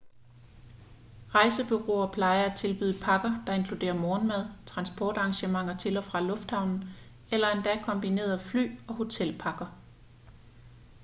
[1.35, 6.89] rejsebureauer plejer at tilbyde pakker der inkluderer morgenmad transportarrangementer til/fra lufthavnen
[7.31, 9.67] eller endda kombinerede fly- og hotelpakker